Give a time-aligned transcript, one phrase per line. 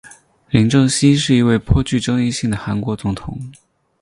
[0.49, 3.37] 朴正熙是一位颇具争议性的韩国总统。